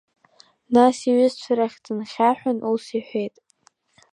[0.73, 3.35] Нас иҩызцәа рахь дынхьаҳәын ус иҳәеит…